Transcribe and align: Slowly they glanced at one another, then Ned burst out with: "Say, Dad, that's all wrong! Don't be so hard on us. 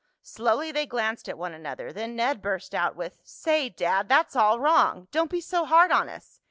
Slowly 0.23 0.71
they 0.71 0.87
glanced 0.87 1.29
at 1.29 1.37
one 1.37 1.53
another, 1.53 1.93
then 1.93 2.15
Ned 2.15 2.41
burst 2.41 2.73
out 2.73 2.95
with: 2.95 3.19
"Say, 3.23 3.69
Dad, 3.69 4.09
that's 4.09 4.35
all 4.35 4.59
wrong! 4.59 5.07
Don't 5.11 5.29
be 5.29 5.41
so 5.41 5.63
hard 5.63 5.91
on 5.91 6.09
us. 6.09 6.39